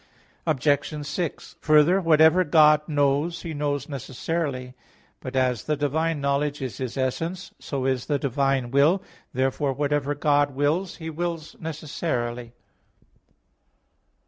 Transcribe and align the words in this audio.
Obj. 0.47 1.05
6: 1.05 1.55
Further, 1.61 2.01
whatever 2.01 2.43
God 2.43 2.81
knows, 2.89 3.43
He 3.43 3.53
knows 3.53 3.87
necessarily. 3.87 4.73
But 5.19 5.35
as 5.35 5.65
the 5.65 5.77
divine 5.77 6.19
knowledge 6.19 6.59
is 6.59 6.79
His 6.79 6.97
essence, 6.97 7.53
so 7.59 7.85
is 7.85 8.07
the 8.07 8.17
divine 8.17 8.71
will. 8.71 9.03
Therefore 9.31 9.73
whatever 9.73 10.15
God 10.15 10.55
wills, 10.55 10.95
He 10.95 11.11
wills 11.11 11.55
necessarily. 11.59 12.53